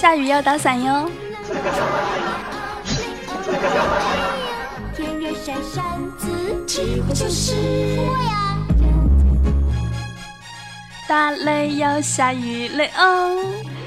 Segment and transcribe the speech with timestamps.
[0.00, 1.10] 下雨要打伞哟。
[11.06, 13.36] 打雷要下雨嘞哦，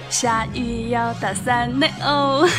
[0.07, 2.48] 下雨要打伞嘞哦。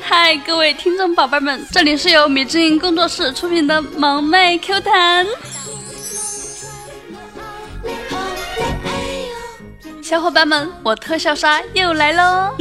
[0.00, 5.26] 嗨，各位听众宝贝们，这里是由米之音工作室出品的萌妹 Q 弹。
[10.12, 12.54] 小伙伴们，我特效杀又来喽！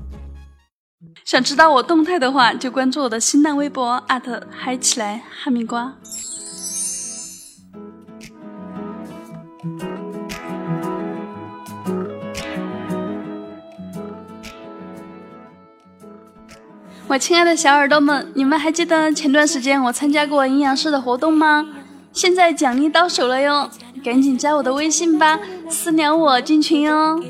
[1.24, 4.04] 想知道我动态的话，就关注我的新浪微博
[4.50, 5.94] 嗨起来哈密瓜。
[17.08, 21.66] 我亲爱的小耳朵们，你们还记得前段时间我参加过阴阳师的活动吗？
[22.12, 23.70] 现在奖励到手了哟，
[24.06, 25.36] 赶紧加我的微信吧，
[25.68, 27.20] 私聊我进群哟。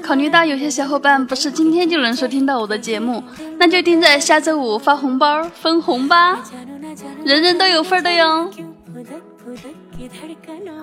[0.00, 3.20] 考虑到有些小伙伴不是今天就能收听到我的节目，
[3.58, 6.38] 那就定在下周五发红包分红吧，
[7.24, 8.48] 人人都有份的哟。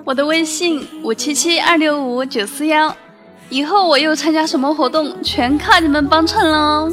[0.04, 2.94] 我的微信五七七二六五九四幺，
[3.48, 6.92] 以后我又参加什么活动，全靠你们帮衬喽！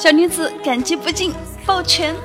[0.00, 1.30] 小女子感激不尽，
[1.66, 2.16] 抱拳。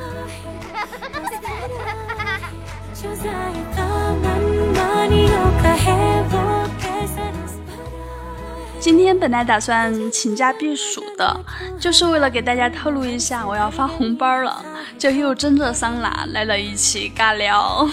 [8.80, 11.38] 今天本来打算请假避暑的，
[11.78, 14.64] 就是为了给大家透露一下我要发红包了，
[14.98, 17.86] 就又蒸着桑拿来了一起尬聊。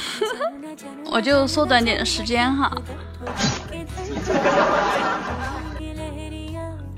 [1.10, 2.70] 我就缩短点时间哈。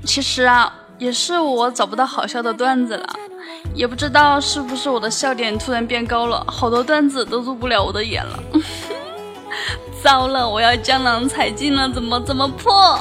[0.03, 3.09] 其实啊，也是我找不到好笑的段子了，
[3.73, 8.39] 也不知道是不是我的笑点突然变高了，好多段子都入不了我的眼了。
[10.01, 12.99] 糟了，我要江郎才尽了，怎么怎么破？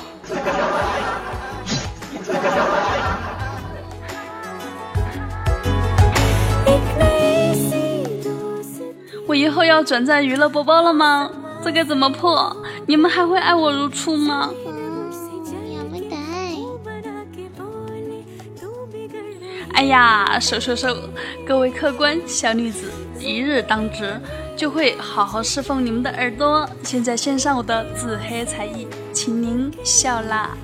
[9.26, 11.31] 我以后要转战娱乐播报了吗？
[11.62, 12.56] 这该怎么破？
[12.87, 14.50] 你们还会爱我如初吗？
[19.74, 20.96] 哎呀，收收收！
[21.44, 24.20] 各位客官，小女子一日当值，
[24.56, 26.66] 就会好好侍奉你们的耳朵。
[26.84, 30.56] 现在献上我的自黑才艺，请您笑啦！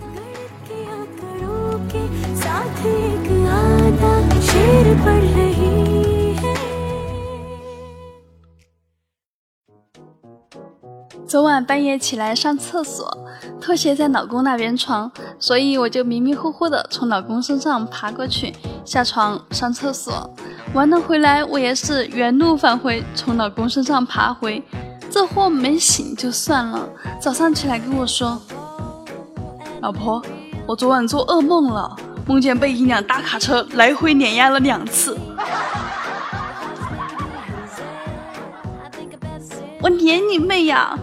[11.31, 13.09] 昨晚半夜起来上厕所，
[13.61, 15.09] 拖鞋在老公那边床，
[15.39, 18.53] 所以我就迷迷糊糊的从老公身上爬过去，
[18.85, 20.29] 下床上厕所，
[20.75, 24.61] 完了回来我也是原路返回，从老公身上爬回，
[25.09, 26.89] 这货没醒就算了，
[27.21, 28.37] 早上起来跟我说，
[29.83, 30.21] 老婆，
[30.67, 31.95] 我昨晚做噩梦了，
[32.27, 35.17] 梦见被一辆大卡车来回碾压了两次。
[39.99, 40.99] 撵你妹呀！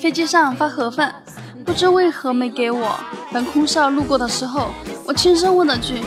[0.00, 1.14] 飞机上发盒饭，
[1.64, 2.98] 不知为何没给我。
[3.32, 4.70] 等空少路过的时候，
[5.04, 6.00] 我轻声问了句：“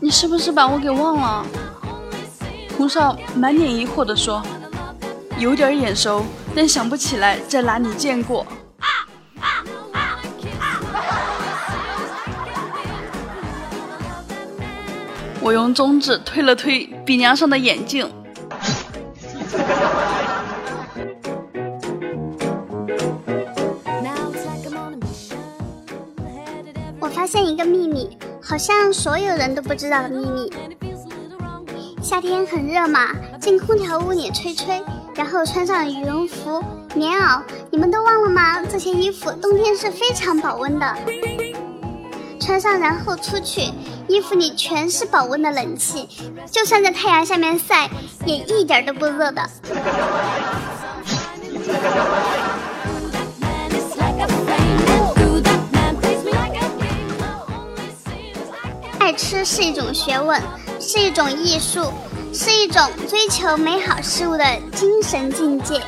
[0.00, 1.44] 你是不是把我给忘了？”
[2.76, 4.42] 空少满脸疑惑地说
[5.38, 6.24] ：“有点眼熟，
[6.54, 8.46] 但想不起来在哪里见过。”
[15.46, 18.04] 我用中指推了推鼻梁上的眼镜。
[26.98, 30.52] 我发现一个秘密，好像所有人都不知道的秘密。
[32.02, 33.10] 夏天很热嘛，
[33.40, 34.82] 进空调屋里吹吹，
[35.14, 36.60] 然后穿上羽绒服、
[36.96, 37.40] 棉袄。
[37.70, 38.64] 你们都忘了吗？
[38.64, 40.96] 这些衣服冬天是非常保温的。
[42.46, 43.72] 穿上然后出去。
[44.06, 46.08] 衣服里全是保温的冷气，
[46.48, 47.90] 就算在太阳下面晒，
[48.24, 49.42] 也一点都不热的。
[59.00, 60.40] 爱吃是一种学问，
[60.78, 61.92] 是一种艺术，
[62.32, 65.82] 是一种追求美好事物的精神境界。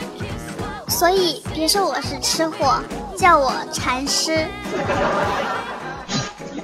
[0.88, 2.82] 所以别说我是吃货，
[3.16, 4.44] 叫我禅师。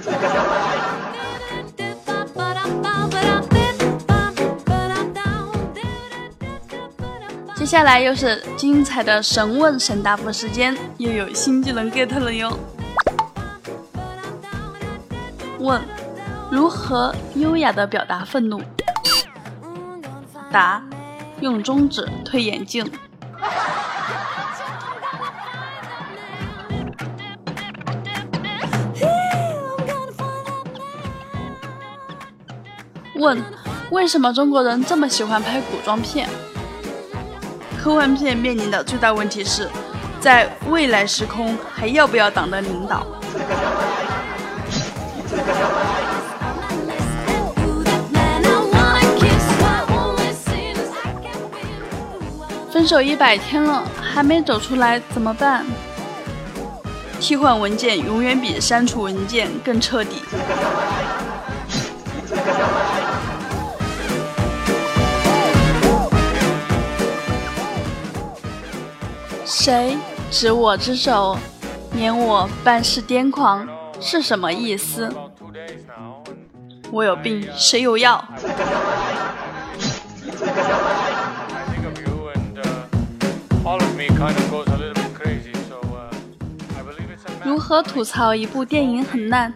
[7.56, 12.58] 接下来又是精彩的神问神答复时间，又有新技能 get 了哟。
[15.58, 15.80] 问：
[16.50, 18.60] 如何优雅的表达愤怒？
[20.52, 20.82] 答：
[21.40, 22.84] 用中指推眼镜。
[33.25, 33.43] 问：
[33.91, 36.29] 为什么中国人这么喜欢拍古装片？
[37.82, 39.67] 科幻片面临的最大问题是，
[40.21, 43.06] 在未来时空还要不要党的领导？
[52.71, 55.65] 分手一百天了，还没走出来怎么办？
[57.21, 60.21] 替换文件永远比删除文件更彻底。
[69.64, 69.96] 谁
[70.31, 71.38] 执我之手，
[71.94, 73.66] 撵我办事癫狂，
[73.99, 75.11] 是什么意思？
[76.90, 78.22] 我有病，谁有药？
[87.43, 89.55] 如何吐槽一部电影很烂？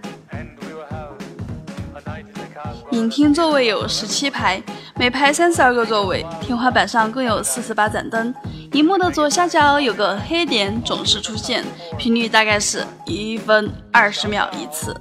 [2.93, 4.63] 影厅座位有十七排，
[4.97, 8.35] 每排三十二个座位，天花板上共有四十八盏灯。
[8.73, 11.65] 荧幕的左下角有个黑点，总是出现，
[11.97, 14.95] 频率大概是一分二十秒一次。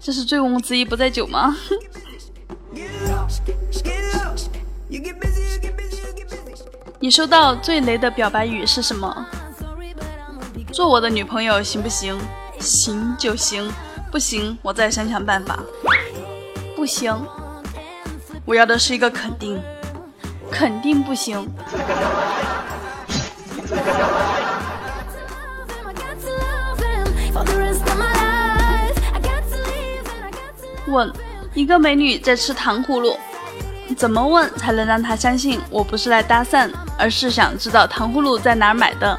[0.00, 1.56] 这是醉翁之意不在酒吗？
[6.98, 9.26] 你收到最雷的表白语是什么？
[10.72, 12.18] 做我的女朋友行不行？
[12.58, 13.70] 行就行，
[14.10, 15.58] 不行我再想想办法。
[16.74, 17.14] 不行，
[18.44, 19.62] 我要的是一个肯定。
[20.54, 21.50] 肯定不行。
[30.86, 31.12] 问：
[31.54, 33.18] 一个美女在吃糖葫芦，
[33.96, 39.18] 怎么问才能让她相信我不是来搭讪，而是想知道糖葫芦在哪儿买的？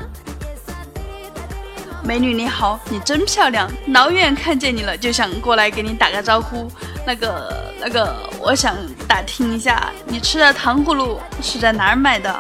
[2.02, 6.72] 美女你好，你真漂亮，老远看见你了就想过来给你打个招呼。
[7.06, 8.76] 那个那个，我想
[9.08, 12.36] 打听一下，你吃的糖葫芦是在哪儿买的？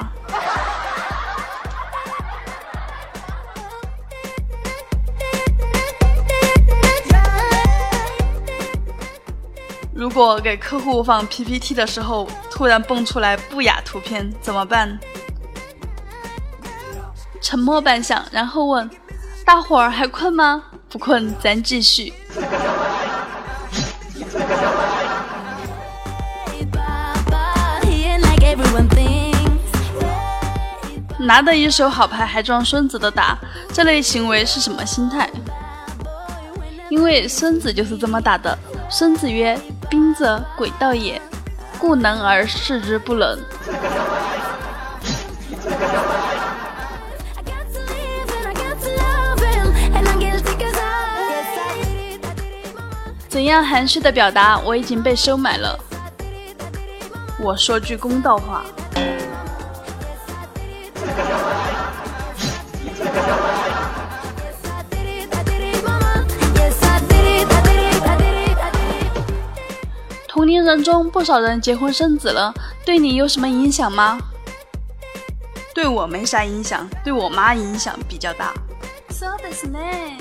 [9.93, 14.97] 如果给客户放 PPT 的时候，突然蹦出来不雅图片，怎么办？
[17.39, 18.89] 沉默半晌，然后问：
[19.45, 20.63] 大伙儿还困吗？
[20.89, 22.11] 不困，咱继续。
[31.17, 33.37] 拿的一手好牌还装孙子的打，
[33.73, 35.29] 这类行为是什么心态？
[36.89, 38.55] 因为孙子就是这么打的。
[38.89, 39.59] 孙子曰
[39.89, 41.19] ：“兵者，诡道也，
[41.79, 43.39] 故能而示之不能。
[53.27, 54.59] ”怎样含蓄的表达？
[54.59, 55.79] 我已经被收买了。
[57.39, 58.63] 我说句公道话。
[70.26, 72.54] 同龄人中不少人结婚生子了，
[72.84, 74.18] 对你有什么影响吗？
[75.74, 78.54] 对我没啥影响，对我妈影响比较大。
[79.10, 80.16] そうですね。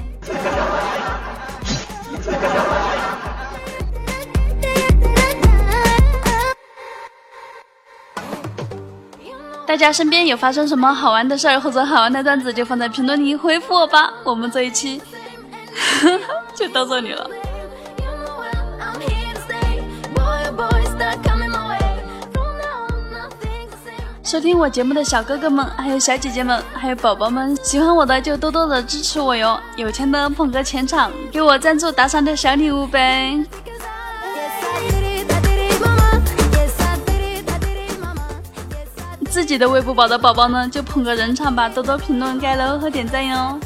[9.74, 14.08] 大家身边有发生什么好玩的事儿或者好玩的段子，就放在评论里回复我吧。
[14.22, 15.02] 我们这一期
[16.54, 17.28] 就到这里了。
[24.22, 29.58] 收听我节目的小哥哥们，还有小姐姐们，还有宝宝们，喜欢我的就多多的支持我哟！
[29.74, 33.44] 有钱的捧个钱场，给我赞助打赏点小礼物呗！
[39.34, 43.58] 自己的喂不饱的宝宝呢，就捧个人场吧，多多评论、盖楼和点赞哟！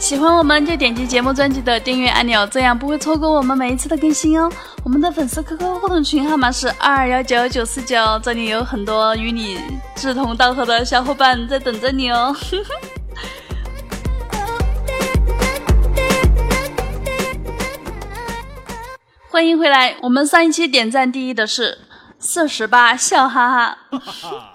[0.00, 4.50] 喜欢我们就点击节目专辑的订阅按钮，这样不会错过我们每一次的更新哦。
[4.82, 9.60] 我们的粉丝 QQ 互动群号码是二二幺九九四九，这里有很多与你
[9.94, 12.34] 志同道合的小伙伴在等着你哦。
[12.50, 12.89] 呵呵
[19.40, 19.96] 欢迎回来。
[20.02, 21.78] 我们上一期点赞第一的是
[22.18, 23.78] 四十八，笑哈哈，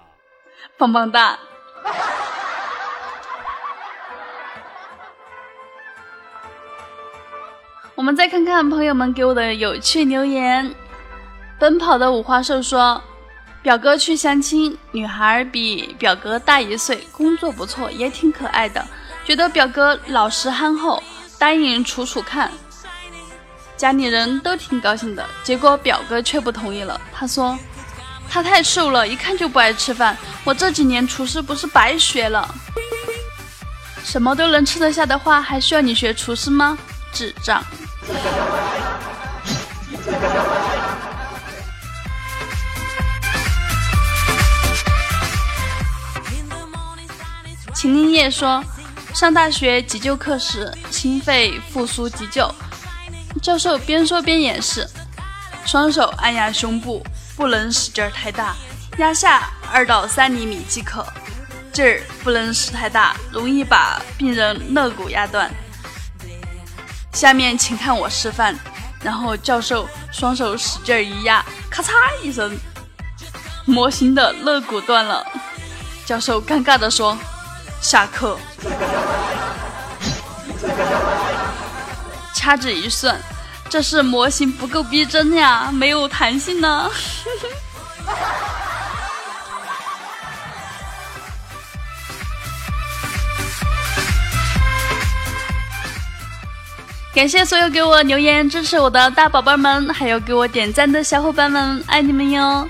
[0.77, 1.39] 棒棒哒。
[7.95, 10.75] 我们再看看朋友们给我的有趣留言。
[11.57, 13.01] 奔跑的五花兽说
[13.65, 18.85] ：“表哥去相亲，女孩比表哥大一岁，工作不错，也挺可爱的。
[19.23, 21.01] 觉得表哥老实憨厚，
[21.39, 22.51] 答应处处看。
[23.77, 25.25] 家里人都挺高兴的。
[25.43, 26.99] 结果表哥却不同意了。
[27.13, 27.57] 他说
[28.29, 30.17] 他太瘦了，一看就不爱吃饭。
[30.43, 32.47] 我这几年厨师不是白学了？
[34.03, 36.77] 什么都能吃得下的话，还需要你学厨师吗？
[37.11, 37.63] 智障！”
[47.73, 48.63] 秦林叶说
[49.13, 52.49] ：“上大学急救课时，心肺复苏急救，
[53.41, 54.89] 教授边说边演示，
[55.65, 58.55] 双手按压胸部，不能使劲太大，
[58.97, 61.05] 压下二到三厘米即可，
[61.71, 65.51] 劲儿不能使太大，容易把病人肋骨压断。
[67.13, 68.55] 下面请看我示范。”
[69.03, 71.91] 然后教授双手使劲一压，咔嚓
[72.23, 72.57] 一声，
[73.65, 75.23] 模型的肋骨断了。
[76.05, 77.17] 教授尴尬地说。
[77.81, 78.39] 下课，
[82.45, 83.19] 掐指一算，
[83.67, 86.87] 这是模型不够逼真呀，没有弹性呢。
[97.15, 102.69] 感谢所有给我留言支持我的大宝贝们，还有给我点赞的小伙伴们，爱你们哟！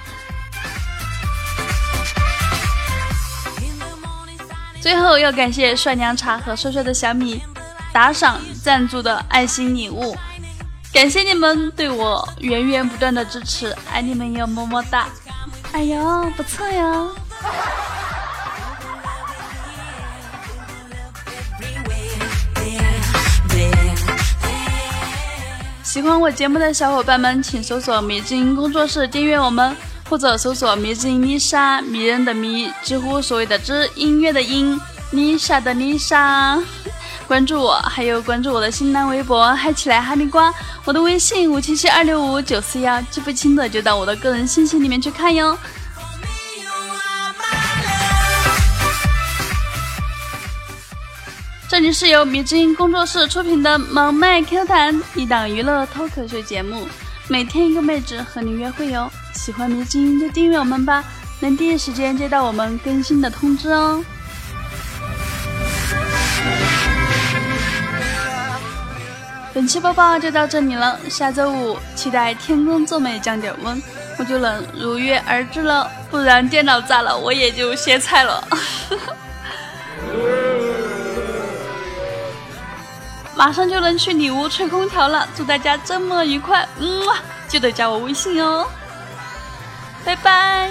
[4.80, 7.44] 最后要感谢帅娘茶和帅帅的小米
[7.96, 10.18] 打赏赞助的爱心礼物，
[10.92, 15.08] 感谢你们对我源源不断的支持，爱你们哟，么么哒！
[15.72, 17.16] 哎呦，不错哟！
[25.82, 29.74] 喜欢我节目的小伙伴们，请搜索“迷之音工作室”订阅我们。
[30.10, 34.78] 或者搜索“迷之音丽莎”，迷人的迷，知乎所谓的知，音乐的音，
[35.12, 36.62] 丽莎的丽莎，
[37.28, 40.54] 关注我，还有关注我的新浪微博，嗨起来哈密瓜，
[40.86, 45.58] 我的微信五七七二六五九四幺，记不清的就到我的个人信息里面去看哟。
[51.68, 56.88] 这里是由迷之音工作室出品的萌妹 Q 弹，一档娱乐脱口秀节目，
[57.28, 59.12] 每天一个妹子和你约会哟。
[59.34, 61.04] 喜欢迷之音就订阅我们吧，
[61.40, 64.02] 能第一时间接到我们更新的通知哦。
[69.56, 73.82] 本期播报就到这里了，下周五期待天公作美降点温，
[74.20, 75.90] 我就能如约而至了。
[76.12, 78.46] 不然电脑炸了，我也就歇菜了。
[83.34, 87.02] 马上就能去里屋吹空调了，祝大家周末愉快，嗯，
[87.48, 88.68] 记得加我微信哦。
[90.04, 90.70] 拜拜。